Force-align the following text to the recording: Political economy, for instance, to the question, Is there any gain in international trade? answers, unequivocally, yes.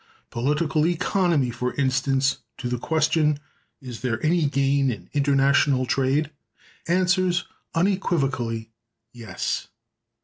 Political 0.31 0.87
economy, 0.87 1.51
for 1.51 1.75
instance, 1.75 2.39
to 2.57 2.67
the 2.67 2.79
question, 2.79 3.37
Is 3.83 4.01
there 4.01 4.19
any 4.25 4.47
gain 4.47 4.89
in 4.89 5.11
international 5.13 5.85
trade? 5.85 6.31
answers, 6.87 7.45
unequivocally, 7.75 8.71
yes. 9.13 9.67